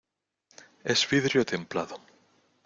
es 0.83 1.05
vidrio 1.11 1.45
templado. 1.45 2.01